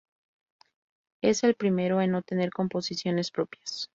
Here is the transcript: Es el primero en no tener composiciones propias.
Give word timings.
Es 1.21 1.43
el 1.43 1.53
primero 1.53 2.01
en 2.01 2.09
no 2.09 2.23
tener 2.23 2.49
composiciones 2.49 3.29
propias. 3.29 3.87